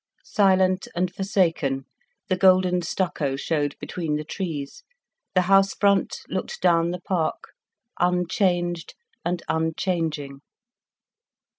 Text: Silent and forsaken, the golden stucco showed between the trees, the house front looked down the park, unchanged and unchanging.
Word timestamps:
Silent 0.25 0.87
and 0.95 1.13
forsaken, 1.13 1.85
the 2.27 2.35
golden 2.35 2.81
stucco 2.81 3.35
showed 3.35 3.75
between 3.79 4.15
the 4.15 4.23
trees, 4.23 4.83
the 5.35 5.41
house 5.43 5.75
front 5.75 6.21
looked 6.27 6.59
down 6.59 6.89
the 6.89 7.01
park, 7.01 7.49
unchanged 7.99 8.95
and 9.23 9.43
unchanging. 9.47 10.41